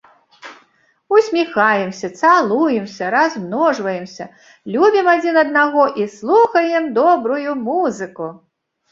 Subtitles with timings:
[1.15, 4.23] Усміхаемся, цалуемся, размножваемся,
[4.75, 8.31] любім адзін аднаго і слухаем добрую музыку!